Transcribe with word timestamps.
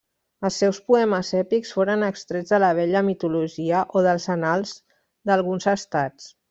Els 0.47 0.55
seus 0.61 0.79
poemes 0.91 1.29
èpics 1.41 1.75
foren 1.79 2.07
extrets 2.09 2.55
de 2.55 2.61
la 2.65 2.73
vella 2.81 3.05
mitologia 3.11 3.87
o 4.01 4.07
dels 4.09 4.29
annals 4.39 4.77
d'alguns 5.31 5.75
estats. 5.79 6.33